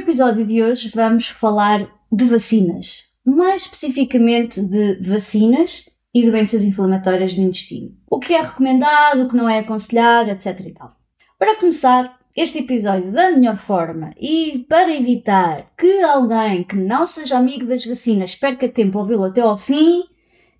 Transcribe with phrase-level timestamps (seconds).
[0.00, 7.42] Episódio de hoje vamos falar de vacinas, mais especificamente de vacinas e doenças inflamatórias do
[7.42, 7.94] intestino.
[8.10, 10.58] O que é recomendado, o que não é aconselhado, etc.
[10.60, 10.96] E tal.
[11.38, 17.36] Para começar este episódio da melhor forma e para evitar que alguém que não seja
[17.36, 20.04] amigo das vacinas perca tempo a ouvi-lo até ao fim,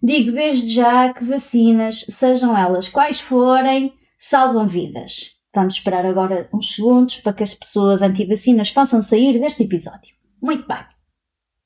[0.02, 5.39] digo desde já que vacinas, sejam elas quais forem, salvam vidas.
[5.54, 10.14] Vamos esperar agora uns segundos para que as pessoas anti-vacinas possam sair deste episódio.
[10.40, 10.84] Muito bem.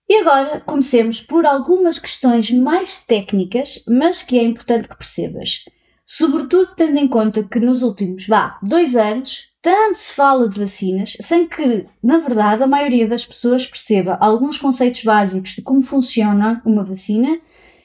[0.09, 5.65] E agora comecemos por algumas questões mais técnicas, mas que é importante que percebas.
[6.07, 11.17] Sobretudo tendo em conta que nos últimos, vá, dois anos, tanto se fala de vacinas,
[11.21, 16.61] sem que, na verdade, a maioria das pessoas perceba alguns conceitos básicos de como funciona
[16.67, 17.41] uma vacina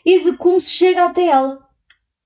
[0.06, 1.66] e de como se chega até ela.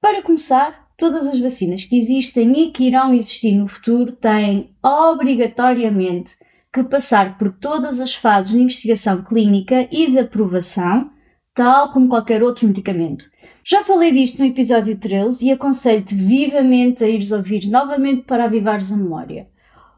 [0.01, 6.35] Para começar, todas as vacinas que existem e que irão existir no futuro têm obrigatoriamente
[6.73, 11.11] que passar por todas as fases de investigação clínica e de aprovação,
[11.53, 13.25] tal como qualquer outro medicamento.
[13.65, 18.89] Já falei disto no episódio 13 e aconselho-te vivamente a ires ouvir novamente para avivares
[18.89, 19.49] a memória.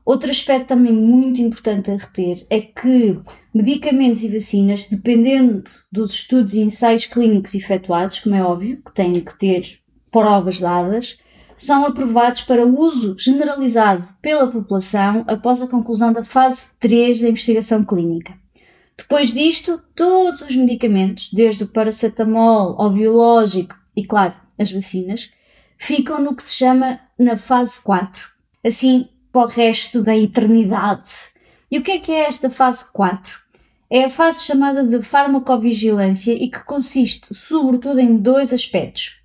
[0.04, 3.20] Outro aspecto também muito importante a reter é que
[3.54, 5.62] medicamentos e vacinas, dependendo
[5.92, 9.85] dos estudos e ensaios clínicos efetuados, como é óbvio, que têm que ter
[10.16, 11.20] provas dadas,
[11.58, 17.84] são aprovados para uso generalizado pela população após a conclusão da fase 3 da investigação
[17.84, 18.34] clínica.
[18.98, 25.34] Depois disto, todos os medicamentos, desde o paracetamol ao biológico e, claro, as vacinas,
[25.78, 28.30] ficam no que se chama na fase 4,
[28.66, 31.12] assim para o resto da eternidade.
[31.70, 33.38] E o que é que é esta fase 4?
[33.90, 39.25] É a fase chamada de farmacovigilância e que consiste sobretudo em dois aspectos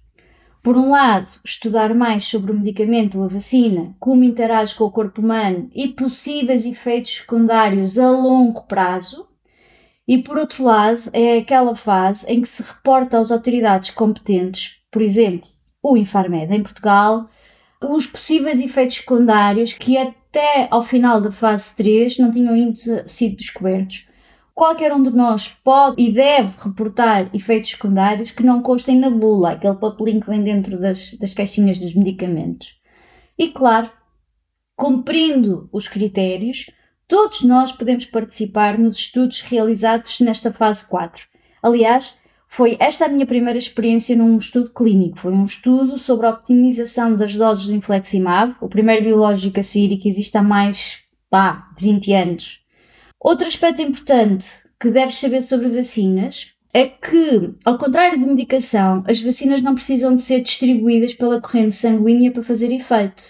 [0.62, 4.91] por um lado, estudar mais sobre o medicamento ou a vacina, como interage com o
[4.91, 9.26] corpo humano e possíveis efeitos secundários a longo prazo,
[10.06, 15.00] e por outro lado, é aquela fase em que se reporta às autoridades competentes, por
[15.00, 15.49] exemplo,
[15.82, 17.28] o Infarmed em Portugal,
[17.82, 22.75] os possíveis efeitos secundários que até ao final da fase 3 não tinham
[23.06, 24.09] sido descobertos
[24.55, 29.53] Qualquer um de nós pode e deve reportar efeitos secundários que não constem na bula,
[29.53, 32.78] aquele papelinho que vem dentro das, das caixinhas dos medicamentos.
[33.38, 33.91] E claro,
[34.77, 36.71] cumprindo os critérios,
[37.09, 41.27] todos nós podemos participar nos estudos realizados nesta fase 4.
[41.62, 45.21] Aliás, foi esta a minha primeira experiência num estudo clínico.
[45.21, 49.97] Foi um estudo sobre a optimização das doses do Infleximab, o primeiro biológico a sair
[49.99, 50.99] que existe há mais,
[51.31, 52.59] pá, de 20 anos.
[53.20, 54.47] Outro aspecto importante
[54.81, 60.14] que deves saber sobre vacinas é que, ao contrário de medicação, as vacinas não precisam
[60.14, 63.22] de ser distribuídas pela corrente sanguínea para fazer efeito.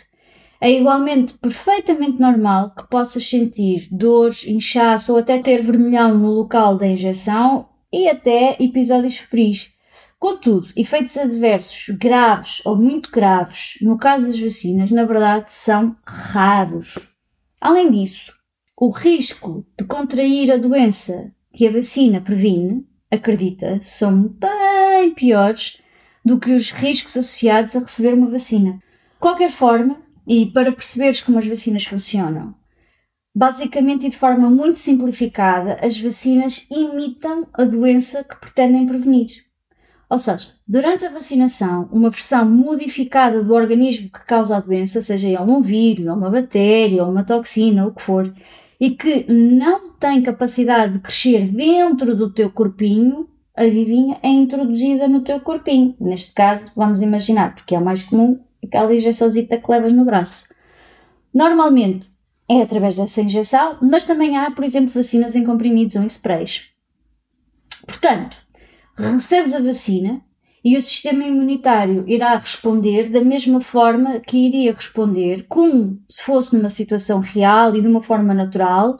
[0.60, 6.76] É igualmente perfeitamente normal que possas sentir dores, inchaço ou até ter vermelhão no local
[6.76, 9.72] da injeção e até episódios febris.
[10.20, 16.94] Contudo, efeitos adversos graves ou muito graves, no caso das vacinas, na verdade são raros.
[17.58, 18.38] Além disso,
[18.80, 25.82] o risco de contrair a doença que a vacina previne, acredita, são bem piores
[26.24, 28.72] do que os riscos associados a receber uma vacina.
[28.72, 32.54] De qualquer forma, e para perceberes como as vacinas funcionam,
[33.34, 39.44] basicamente e de forma muito simplificada, as vacinas imitam a doença que pretendem prevenir.
[40.08, 45.28] Ou seja, durante a vacinação, uma versão modificada do organismo que causa a doença, seja
[45.28, 48.32] ele um vírus, ou uma bactéria, ou uma toxina, ou o que for,
[48.80, 55.20] e que não tem capacidade de crescer dentro do teu corpinho, adivinha, é introduzida no
[55.20, 55.94] teu corpinho.
[56.00, 60.54] Neste caso, vamos imaginar, porque é o mais comum, aquela injeçãozita que levas no braço.
[61.32, 62.08] Normalmente
[62.48, 66.68] é através dessa injeção, mas também há, por exemplo, vacinas em comprimidos ou em sprays.
[67.86, 68.40] Portanto,
[68.96, 70.22] recebes a vacina,
[70.64, 76.56] e o sistema imunitário irá responder da mesma forma que iria responder, como se fosse
[76.56, 78.98] numa situação real e de uma forma natural,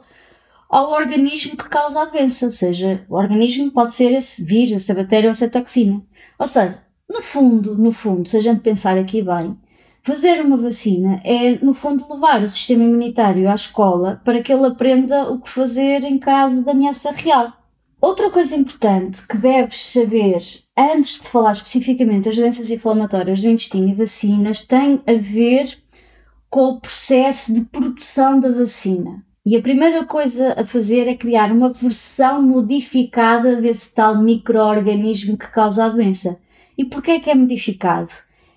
[0.69, 2.45] ao organismo que causa a doença.
[2.45, 6.01] Ou seja, o organismo pode ser esse vírus, essa bactéria ou essa toxina.
[6.39, 9.55] Ou seja, no fundo, no fundo, se a gente pensar aqui bem,
[10.03, 14.65] Fazer uma vacina é, no fundo, levar o sistema imunitário à escola para que ele
[14.65, 17.53] aprenda o que fazer em caso de ameaça real.
[18.01, 20.39] Outra coisa importante que deves saber
[20.77, 25.77] antes de falar especificamente das doenças inflamatórias do intestino e vacinas tem a ver
[26.49, 29.23] com o processo de produção da vacina.
[29.45, 35.51] E a primeira coisa a fazer é criar uma versão modificada desse tal microorganismo que
[35.51, 36.39] causa a doença.
[36.77, 38.09] E porquê é que é modificado?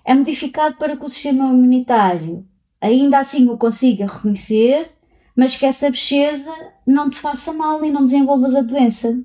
[0.05, 2.45] é modificado para que o sistema imunitário
[2.79, 4.91] ainda assim o consiga reconhecer,
[5.35, 6.53] mas que essa bexesa
[6.85, 9.19] não te faça mal e não desenvolvas a doença.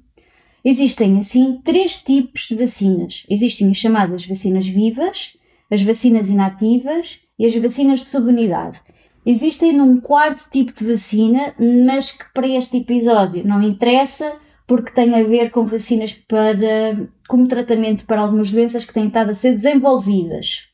[0.65, 3.25] Existem, assim, três tipos de vacinas.
[3.31, 5.37] Existem as chamadas vacinas vivas,
[5.71, 8.81] as vacinas inativas e as vacinas de subunidade.
[9.25, 14.37] Existem um quarto tipo de vacina, mas que para este episódio não interessa,
[14.67, 19.31] porque tem a ver com vacinas para, como tratamento para algumas doenças que têm estado
[19.31, 20.69] a ser desenvolvidas.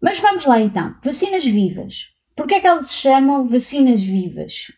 [0.00, 0.94] Mas vamos lá então.
[1.04, 2.08] Vacinas vivas.
[2.34, 4.68] Por que é que elas se chamam vacinas vivas?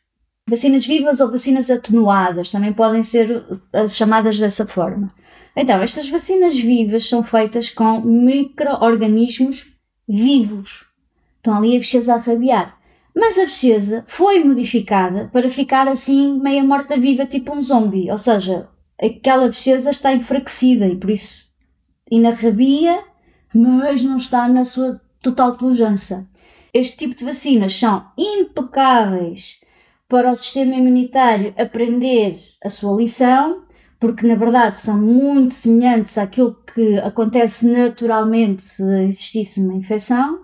[0.50, 5.14] Vacinas vivas ou vacinas atenuadas também podem ser eh, chamadas dessa forma.
[5.55, 9.73] Então, estas vacinas vivas são feitas com micro-organismos
[10.08, 10.87] vivos.
[11.37, 12.76] Estão ali a bicheza a rabiar.
[13.14, 18.11] Mas a bicheza foi modificada para ficar assim meia morta-viva, tipo um zombie.
[18.11, 18.69] Ou seja,
[19.00, 21.44] aquela bicheza está enfraquecida e por isso
[22.11, 23.05] ainda rabia,
[23.55, 26.29] mas não está na sua total pujança.
[26.75, 29.59] Este tipo de vacinas são impecáveis
[30.10, 33.62] para o sistema imunitário aprender a sua lição,
[34.00, 40.40] porque na verdade são muito semelhantes àquilo que acontece naturalmente se existisse uma infecção,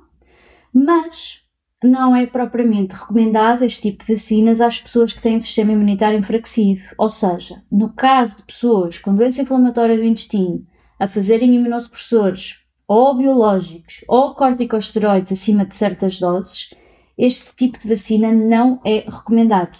[0.72, 1.40] mas
[1.82, 6.18] não é propriamente recomendado este tipo de vacinas às pessoas que têm o sistema imunitário
[6.18, 6.82] enfraquecido.
[6.96, 10.64] Ou seja, no caso de pessoas com doença inflamatória do intestino
[10.98, 16.70] a fazerem imunossupressores ou biológicos ou corticosteroides acima de certas doses,
[17.16, 19.76] este tipo de vacina não é recomendado.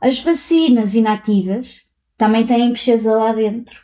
[0.00, 1.82] As vacinas inativas
[2.16, 3.80] também têm bicheza lá dentro,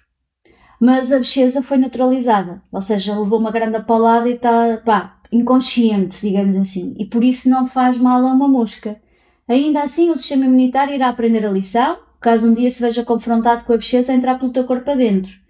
[0.81, 6.21] mas a bicheza foi neutralizada, ou seja, levou uma grande apalada e está, pá, inconsciente,
[6.21, 9.01] digamos assim, e por isso não faz mal a uma mosca.
[9.47, 13.65] Ainda assim, o sistema imunitário irá aprender a lição, caso um dia se veja confrontado
[13.65, 15.44] com a bicheza a entrar pelo teu corpo adentro.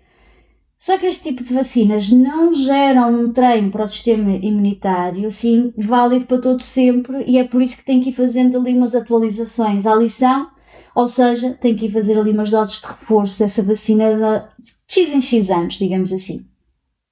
[0.85, 5.73] Só que este tipo de vacinas não geram um treino para o sistema imunitário, assim,
[5.79, 8.95] válido para todo sempre, e é por isso que tem que ir fazendo ali umas
[8.95, 10.47] atualizações à lição,
[10.95, 15.11] ou seja, tem que ir fazer ali umas doses de reforço dessa vacina de X
[15.11, 16.45] em X anos, digamos assim.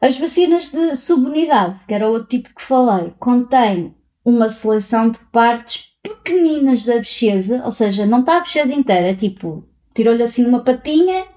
[0.03, 5.95] As vacinas de subunidade, que era outro tipo que falei, contêm uma seleção de partes
[6.03, 10.61] pequeninas da bexiga, ou seja, não está a bexiga inteira, é tipo, tirou-lhe assim uma
[10.61, 11.32] patinha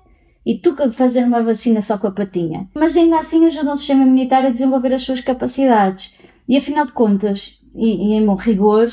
[0.45, 2.69] e tu fazer uma vacina só com a patinha.
[2.75, 6.13] Mas ainda assim ajuda o sistema imunitário a desenvolver as suas capacidades.
[6.47, 8.92] E afinal de contas, e, e em bom rigor,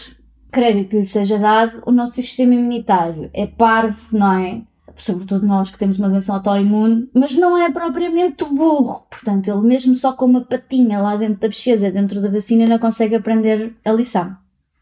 [0.50, 4.62] crédito que lhe seja dado, o nosso sistema imunitário é parvo, não é?
[4.96, 9.06] Sobretudo nós que temos uma doença autoimune, mas não é propriamente burro.
[9.10, 12.78] Portanto, ele mesmo só com uma patinha lá dentro da bexiga, dentro da vacina, não
[12.78, 14.37] consegue aprender a lição.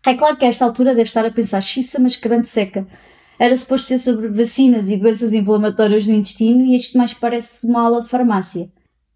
[0.04, 2.86] É claro que a esta altura deve estar a pensar, xissa, mas grande seca
[3.40, 7.80] era suposto ser sobre vacinas e doenças inflamatórias do intestino e isto mais parece uma
[7.80, 8.70] aula de farmácia.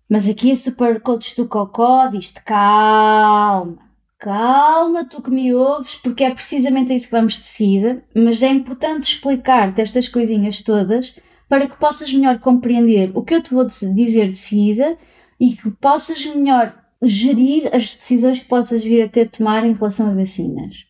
[0.09, 3.77] Mas aqui a super coach do Cocó diz-te calma,
[4.19, 8.49] calma tu que me ouves, porque é precisamente isso que vamos de seguida, mas é
[8.49, 13.67] importante explicar-te estas coisinhas todas para que possas melhor compreender o que eu te vou
[13.67, 14.97] dizer de seguida
[15.39, 19.75] e que possas melhor gerir as decisões que possas vir a ter de tomar em
[19.75, 20.87] relação a vacinas.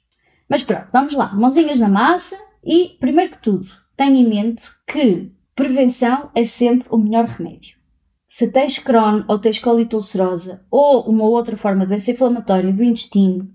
[0.48, 3.66] Mas pronto, vamos lá, mãozinhas na massa e, primeiro que tudo,
[3.96, 7.76] tenha em mente que prevenção é sempre o melhor remédio.
[8.26, 12.82] Se tens Crohn ou tens colite ulcerosa ou uma outra forma de doença inflamatória do
[12.82, 13.48] intestino,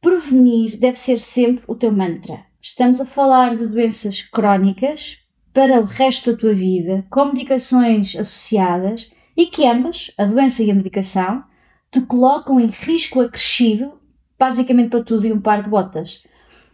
[0.00, 2.44] prevenir deve ser sempre o teu mantra.
[2.60, 5.18] Estamos a falar de doenças crónicas
[5.52, 10.70] para o resto da tua vida, com medicações associadas e que ambas, a doença e
[10.70, 11.42] a medicação,
[11.90, 13.98] te colocam em risco acrescido,
[14.38, 16.24] basicamente para tudo e um par de botas.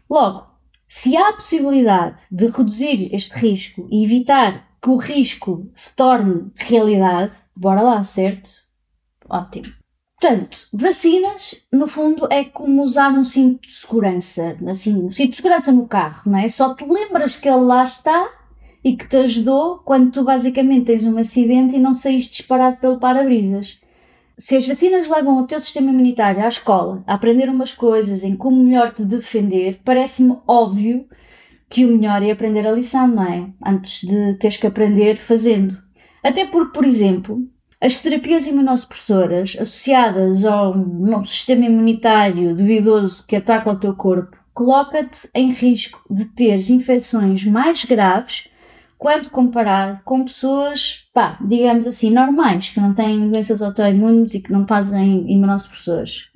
[0.09, 0.50] Logo,
[0.93, 6.51] se há a possibilidade de reduzir este risco e evitar que o risco se torne
[6.57, 8.51] realidade, bora lá, certo?
[9.29, 9.69] Ótimo.
[10.21, 14.59] Portanto, vacinas, no fundo, é como usar um cinto de segurança.
[14.69, 16.49] Assim, um cinto de segurança no carro, não é?
[16.49, 18.29] Só te lembras que ele lá está
[18.83, 22.99] e que te ajudou quando tu basicamente tens um acidente e não saíste disparado pelo
[22.99, 23.81] para-brisas
[24.41, 28.35] se as vacinas levam o teu sistema imunitário à escola a aprender umas coisas em
[28.35, 31.07] como melhor te defender, parece-me óbvio
[31.69, 33.49] que o melhor é aprender a lição, não é?
[33.65, 35.77] Antes de teres que aprender fazendo.
[36.25, 37.39] Até porque, por exemplo,
[37.83, 45.31] As terapias imunossupressoras associadas ao um sistema imunitário duvidoso que ataca o teu corpo coloca-te
[45.35, 48.51] em risco de ter infecções mais graves
[49.00, 54.52] quando comparado com pessoas, pá, digamos assim, normais, que não têm doenças autoimunes e que
[54.52, 56.28] não fazem imunossupressores.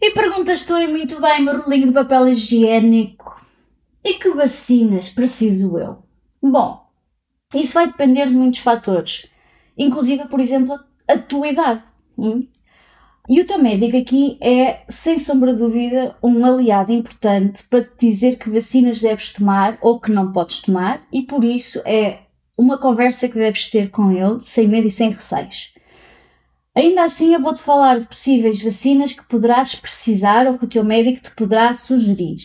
[0.00, 1.54] E perguntas tu muito bem, meu
[1.86, 3.44] de papel higiênico,
[4.04, 5.98] e que vacinas preciso eu?
[6.40, 6.86] Bom,
[7.52, 9.28] isso vai depender de muitos fatores,
[9.76, 10.78] inclusive, por exemplo,
[11.08, 11.82] a tua idade.
[12.16, 12.46] Hum?
[13.26, 18.06] E o teu médico aqui é, sem sombra de dúvida, um aliado importante para te
[18.06, 22.18] dizer que vacinas deves tomar ou que não podes tomar, e por isso é
[22.56, 25.72] uma conversa que deves ter com ele, sem medo e sem receios.
[26.76, 30.84] Ainda assim, eu vou-te falar de possíveis vacinas que poderás precisar ou que o teu
[30.84, 32.36] médico te poderá sugerir.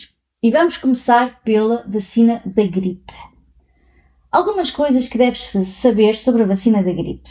[0.42, 3.12] E vamos começar pela vacina da gripe.
[4.32, 7.28] Algumas coisas que deves saber sobre a vacina da gripe.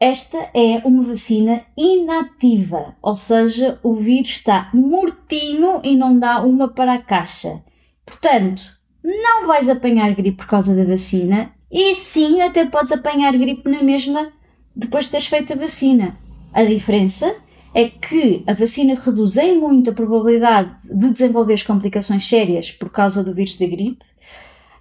[0.00, 6.68] Esta é uma vacina inativa, ou seja, o vírus está mortinho e não dá uma
[6.68, 7.62] para a caixa.
[8.06, 8.62] Portanto,
[9.04, 13.82] não vais apanhar gripe por causa da vacina e sim até podes apanhar gripe na
[13.82, 14.32] mesma
[14.74, 16.16] depois de teres feito a vacina.
[16.50, 17.36] A diferença
[17.74, 23.22] é que a vacina reduz em muito a probabilidade de desenvolver complicações sérias por causa
[23.22, 24.04] do vírus da gripe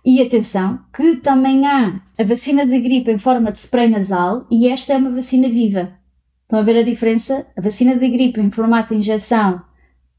[0.05, 4.67] e atenção, que também há a vacina de gripe em forma de spray nasal e
[4.67, 5.93] esta é uma vacina viva.
[6.43, 7.45] Estão a ver a diferença?
[7.57, 9.61] A vacina de gripe em formato de injeção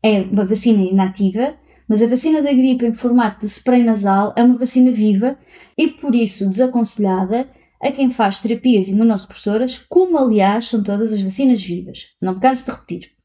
[0.02, 1.54] é uma vacina inativa,
[1.88, 5.36] mas a vacina da gripe em formato de spray nasal é uma vacina viva
[5.76, 7.48] e por isso desaconselhada
[7.82, 12.08] a quem faz terapias imunossupressoras, como aliás são todas as vacinas vivas.
[12.20, 13.19] Não me canso de repetir.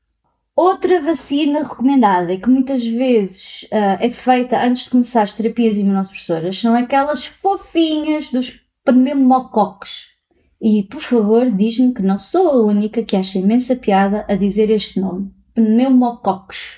[0.56, 6.58] Outra vacina recomendada que muitas vezes uh, é feita antes de começar as terapias imunossupressoras
[6.58, 10.16] são aquelas fofinhas dos pneumococos.
[10.62, 14.70] E por favor, diz-me que não sou a única que acha imensa piada a dizer
[14.70, 16.78] este nome: pneumococos.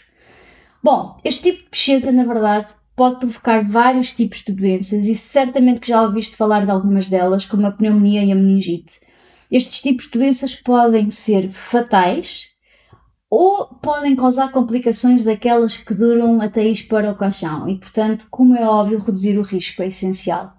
[0.84, 5.82] Bom, este tipo de pesquisa, na verdade, pode provocar vários tipos de doenças e certamente
[5.82, 9.02] que já ouviste falar de algumas delas, como a pneumonia e a meningite.
[9.52, 12.57] Estes tipos de doenças podem ser fatais
[13.30, 18.56] ou podem causar complicações daquelas que duram até ir para o caixão e, portanto, como
[18.56, 20.54] é óbvio, reduzir o risco é essencial.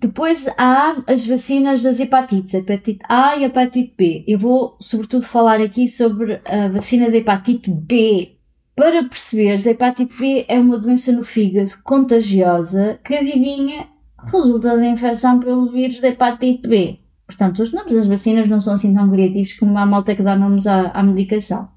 [0.00, 4.24] Depois há as vacinas das hepatites, hepatite A e hepatite B.
[4.26, 8.36] Eu vou, sobretudo, falar aqui sobre a vacina da hepatite B.
[8.76, 13.86] Para perceberes, a hepatite B é uma doença no fígado contagiosa que, adivinha,
[14.30, 16.98] resulta da infecção pelo vírus da hepatite B.
[17.26, 20.36] Portanto, os nomes das vacinas não são assim tão criativos como a malta que dá
[20.36, 21.73] nomes à, à medicação.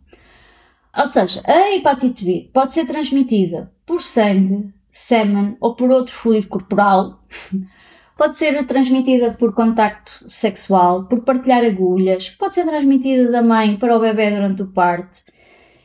[0.98, 6.48] Ou seja, a hepatite B pode ser transmitida por sangue, sêmen ou por outro fluido
[6.48, 7.22] corporal.
[8.18, 13.96] Pode ser transmitida por contacto sexual, por partilhar agulhas, pode ser transmitida da mãe para
[13.96, 15.20] o bebê durante o parto.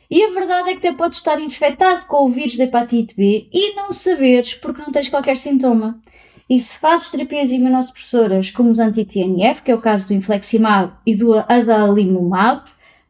[0.09, 3.47] E a verdade é que até pode estar infectado com o vírus da hepatite B
[3.53, 6.01] e não saberes porque não tens qualquer sintoma.
[6.49, 11.15] E se fazes terapias imunossupressoras como os anti-TNF, que é o caso do infleximab e
[11.15, 12.63] do adalimumab,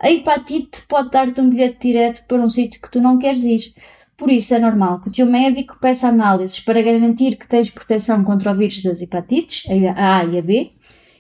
[0.04, 3.74] a hepatite pode dar-te um bilhete direto para um sítio que tu não queres ir.
[4.18, 8.22] Por isso é normal que o teu médico peça análises para garantir que tens proteção
[8.22, 9.64] contra o vírus das hepatites,
[9.96, 10.74] a A e a B.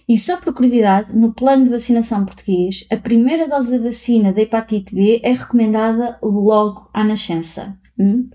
[0.07, 4.41] E só por curiosidade, no plano de vacinação português, a primeira dose da vacina da
[4.41, 7.79] hepatite B é recomendada logo à nascença.
[7.97, 8.29] Hum?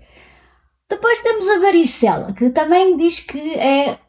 [0.89, 3.99] Depois temos a varicela, que também diz que é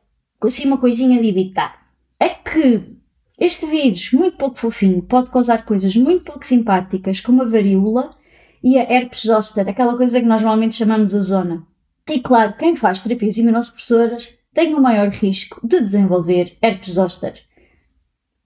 [0.43, 1.79] assim uma coisinha de evitar.
[2.19, 2.99] É que
[3.41, 8.15] este vírus, muito pouco fofinho, pode causar coisas muito pouco simpáticas, como a varíola
[8.63, 11.67] e a herpes zoster, aquela coisa que nós normalmente chamamos a zona.
[12.07, 17.33] E claro, quem faz terapias imunossupressoras tem um maior risco de desenvolver herpes zoster.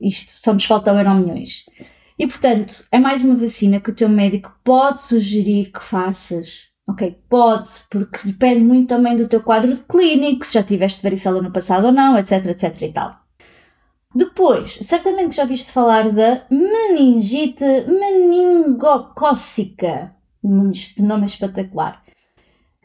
[0.00, 1.64] Isto, só nos faltam eram milhões.
[2.16, 6.68] E portanto, é mais uma vacina que o teu médico pode sugerir que faças.
[6.88, 11.50] Ok, pode, porque depende muito também do teu quadro clínico, se já tiveste varicela no
[11.50, 13.23] passado ou não, etc, etc e tal.
[14.14, 20.14] Depois, certamente já ouviste falar da meningite meningocócica.
[20.70, 22.00] Este nome é espetacular.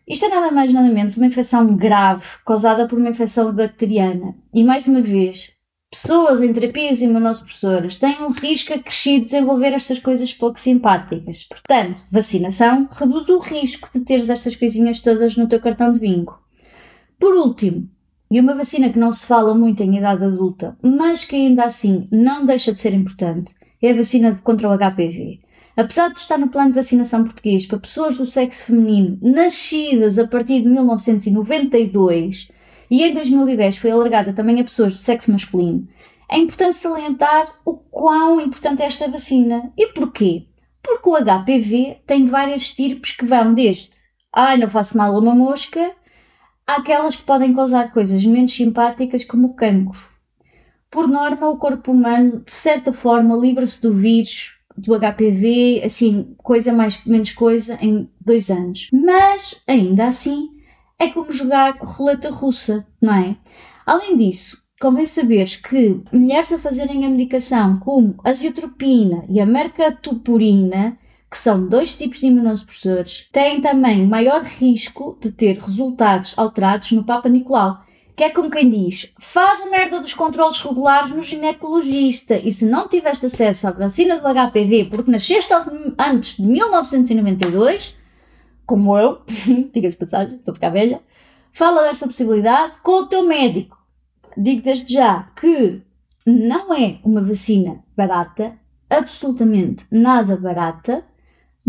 [0.08, 4.36] Isto é nada mais nada menos uma infecção grave causada por uma infecção bacteriana.
[4.52, 5.54] E mais uma vez,
[5.92, 11.44] pessoas em terapias imunossupressoras têm um risco acrescido de desenvolver estas coisas pouco simpáticas.
[11.44, 16.40] Portanto, vacinação reduz o risco de teres estas coisinhas todas no teu cartão de bingo.
[17.20, 17.88] Por último,
[18.32, 22.08] e uma vacina que não se fala muito em idade adulta, mas que ainda assim
[22.12, 25.40] não deixa de ser importante, é a vacina contra o HPV.
[25.76, 30.28] Apesar de estar no plano de vacinação português para pessoas do sexo feminino nascidas a
[30.28, 32.52] partir de 1992
[32.92, 35.88] e em 2010 foi alargada também a pessoas do sexo masculino,
[36.30, 39.74] é importante salientar o quão importante é esta vacina.
[39.76, 40.46] E porquê?
[40.84, 45.36] Porque o HPV tem várias estirpes que vão desde ai, não faço mal a uma
[45.36, 45.92] mosca,
[46.76, 50.00] àquelas que podem causar coisas menos simpáticas como cancro.
[50.90, 56.74] Por norma, o corpo humano, de certa forma, livra-se do vírus, do HPV, assim, coisa
[56.74, 58.90] mais menos coisa, em dois anos.
[58.92, 60.50] Mas, ainda assim,
[60.98, 63.38] é como jogar roleta russa, não é?
[63.86, 69.46] Além disso, convém saberes que mulheres a fazerem a medicação como a aziotropina e a
[69.46, 70.98] mercatopurina,
[71.30, 77.04] que são dois tipos de imunossupressores, têm também maior risco de ter resultados alterados no
[77.04, 77.84] Papa Nicolau,
[78.16, 82.66] que é como quem diz, faz a merda dos controles regulares no ginecologista e se
[82.66, 85.54] não tiveste acesso à vacina do HPV porque nasceste
[85.98, 87.98] antes de 1992,
[88.66, 89.22] como eu,
[89.74, 91.02] diga-se passagem, estou a ficar velha,
[91.54, 93.78] fala dessa possibilidade com o teu médico.
[94.36, 95.82] Digo desde já que
[96.26, 98.58] não é uma vacina barata,
[98.90, 101.06] absolutamente nada barata,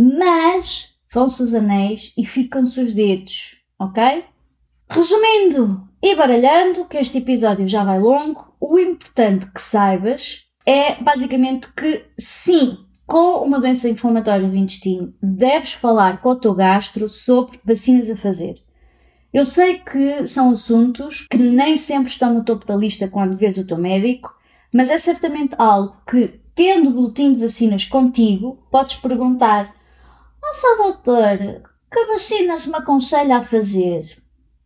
[0.02, 4.24] mas vão-se os anéis e ficam-se os dedos, ok?
[4.88, 11.68] Resumindo e baralhando, que este episódio já vai longo, o importante que saibas é basicamente
[11.74, 17.60] que sim, com uma doença inflamatória do intestino, deves falar com o teu gastro sobre
[17.62, 18.56] vacinas a fazer.
[19.34, 23.58] Eu sei que são assuntos que nem sempre estão no topo da lista quando vês
[23.58, 24.34] o teu médico,
[24.72, 29.74] mas é certamente algo que, tendo o boletim de vacinas contigo, podes perguntar:
[30.52, 34.20] Oh, doutor, que vacinas me aconselha a fazer?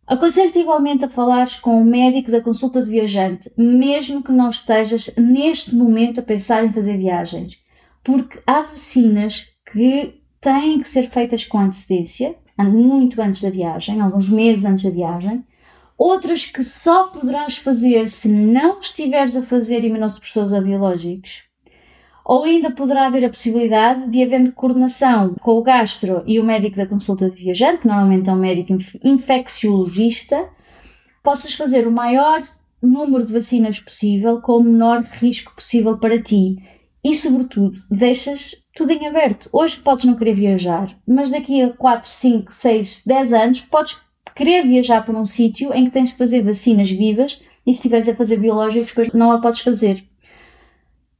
[0.07, 5.11] Aconselho-te igualmente a falares com o médico da consulta de viajante, mesmo que não estejas
[5.15, 7.59] neste momento a pensar em fazer viagens,
[8.03, 14.29] porque há vacinas que têm que ser feitas com antecedência muito antes da viagem, alguns
[14.29, 15.45] meses antes da viagem.
[15.97, 21.43] Outras que só poderás fazer se não estiveres a fazer imunossupressores biológicos.
[22.25, 26.75] Ou ainda poderá haver a possibilidade de, havendo coordenação com o gastro e o médico
[26.75, 30.49] da consulta de viajante, que normalmente é um médico infecciologista,
[31.23, 32.43] possas fazer o maior
[32.81, 36.57] número de vacinas possível com o menor risco possível para ti.
[37.03, 39.47] E, sobretudo, deixas tudo em aberto.
[39.53, 43.97] Hoje podes não querer viajar, mas daqui a 4, 5, 6, 10 anos podes
[44.35, 48.09] querer viajar para um sítio em que tens que fazer vacinas vivas e se estiveres
[48.09, 50.03] a fazer biológicos, depois não a podes fazer.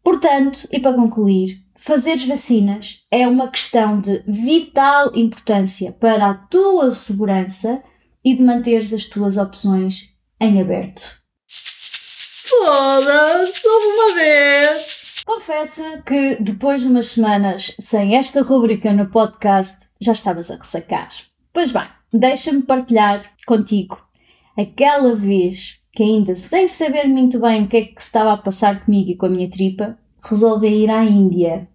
[0.05, 6.91] Portanto, e para concluir, fazeres vacinas é uma questão de vital importância para a tua
[6.91, 7.81] segurança
[8.23, 11.01] e de manteres as tuas opções em aberto.
[11.47, 15.23] Foda-se, uma vez!
[15.25, 21.09] Confessa que depois de umas semanas sem esta rubrica no podcast já estavas a ressacar.
[21.51, 24.07] Pois bem, deixa-me partilhar contigo
[24.55, 28.38] aquela vez que, ainda sem saber muito bem o que é que se estava a
[28.38, 31.67] passar comigo e com a minha tripa, resolvi ir à Índia.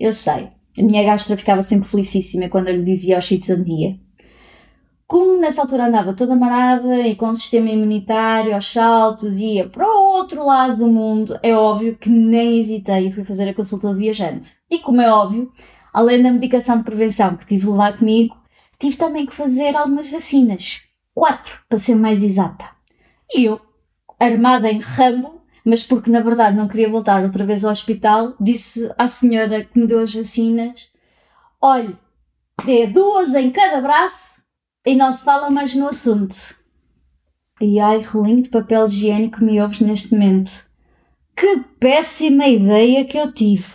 [0.00, 3.70] Eu sei, a minha gastra ficava sempre felicíssima quando eu lhe dizia aos sítios onde
[3.70, 4.06] ia.
[5.06, 9.86] Como nessa altura andava toda marada e com o sistema imunitário aos saltos ia para
[9.86, 13.92] o outro lado do mundo, é óbvio que nem hesitei e fui fazer a consulta
[13.92, 14.54] de viajante.
[14.68, 15.52] E como é óbvio,
[15.92, 18.36] além da medicação de prevenção que tive de levar comigo,
[18.80, 20.80] tive também que fazer algumas vacinas.
[21.14, 22.66] Quatro, para ser mais exata.
[23.32, 23.60] E eu,
[24.18, 28.92] armada em ramo, mas porque na verdade não queria voltar outra vez ao hospital, disse
[28.96, 30.92] à senhora que me deu as vacinas:
[31.60, 31.96] olhe,
[32.64, 34.42] dê duas em cada braço
[34.84, 36.54] e não se fala mais no assunto.
[37.60, 40.66] E ai, relinho de papel higiênico me ouves neste momento.
[41.34, 43.66] Que péssima ideia que eu tive!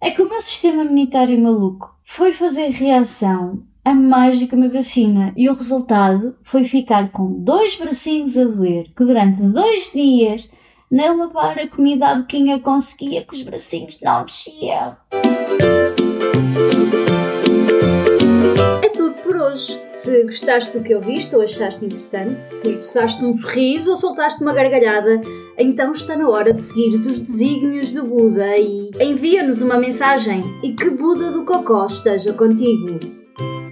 [0.00, 5.48] É que o meu sistema imunitário maluco foi fazer reação a que uma vacina e
[5.48, 10.50] o resultado foi ficar com dois bracinhos a doer que durante dois dias
[10.90, 14.96] nem lavar a comida à boquinha conseguia que os bracinhos não mexiam.
[19.88, 24.52] Se gostaste do que ouviste ou achaste interessante, se esboçaste um sorriso ou soltaste uma
[24.52, 25.20] gargalhada,
[25.56, 30.72] então está na hora de seguir os desígnios do Buda e envia-nos uma mensagem e
[30.72, 33.21] que Buda do Cocó esteja contigo.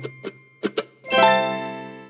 [0.02, 0.39] thank you